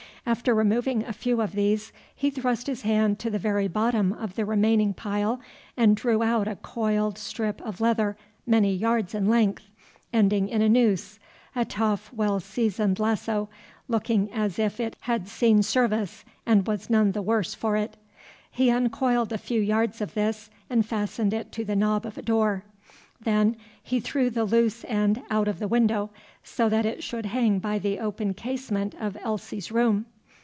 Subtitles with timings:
[0.23, 4.35] After removing a few of these, he thrust his hand to the very bottom of
[4.35, 5.41] the remaining pile
[5.75, 9.71] and drew out a coiled strip of leather many yards in length,
[10.13, 11.17] ending in a noose,
[11.55, 13.49] a tough, well seasoned lasso,
[13.87, 17.97] looking as if it had seen service and was none the worse for it.
[18.51, 22.21] He uncoiled a few yards of this and fastened it to the knob of a
[22.21, 22.63] door.
[23.19, 26.09] Then he threw the loose end out of the window
[26.43, 30.05] so that it should hang by the open casement of Elsie's room.